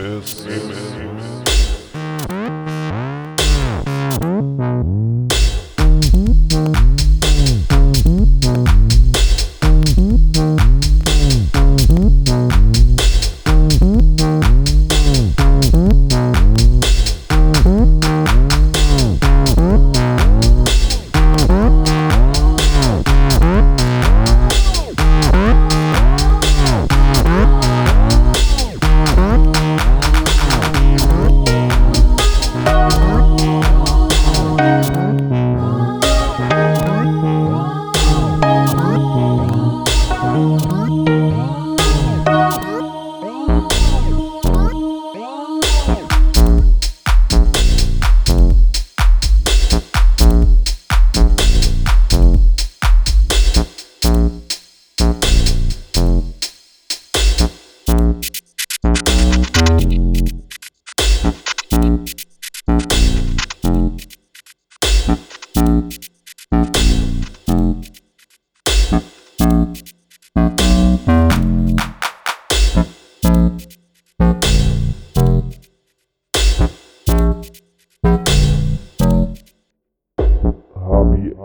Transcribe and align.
Amen. 0.00 0.22
Amen. 0.46 1.10
Amen. 1.10 1.49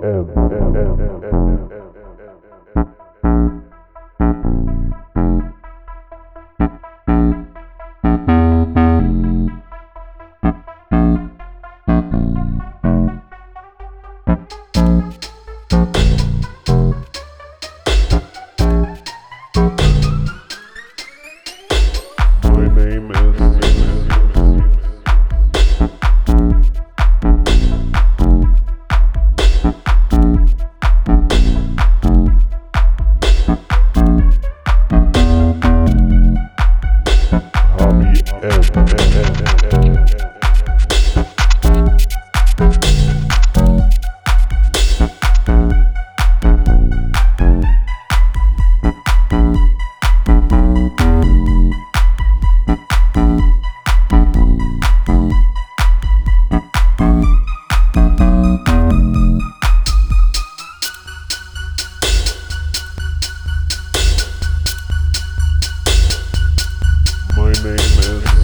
Oh, 0.00 0.20
uh, 0.30 0.37
name 67.64 67.74
is. 67.76 68.37